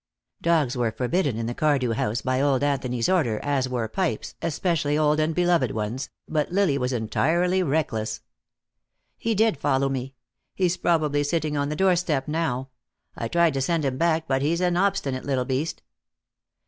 Dogs 0.41 0.75
were 0.75 0.91
forbidden 0.91 1.37
in 1.37 1.45
the 1.45 1.53
Cardew 1.53 1.91
house, 1.91 2.21
by 2.23 2.41
old 2.41 2.63
Anthony's 2.63 3.07
order, 3.07 3.37
as 3.43 3.69
were 3.69 3.87
pipes, 3.87 4.33
especially 4.41 4.97
old 4.97 5.19
and 5.19 5.35
beloved 5.35 5.69
ones, 5.73 6.09
but 6.27 6.51
Lily 6.51 6.75
was 6.75 6.91
entirely 6.91 7.61
reckless. 7.61 8.21
"He 9.15 9.35
did 9.35 9.57
follow 9.57 9.89
me. 9.89 10.15
He's 10.55 10.75
probably 10.75 11.23
sitting 11.23 11.55
on 11.55 11.69
the 11.69 11.75
doorstep 11.75 12.27
now. 12.27 12.69
I 13.15 13.27
tried 13.27 13.53
to 13.53 13.61
send 13.61 13.85
him 13.85 13.99
back, 13.99 14.27
but 14.27 14.41
he's 14.41 14.59
an 14.59 14.75
obstinate 14.75 15.23
little 15.23 15.45
beast." 15.45 15.83